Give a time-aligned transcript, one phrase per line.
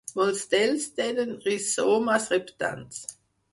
[0.19, 3.07] Molts d'ells tenen rizomes reptants.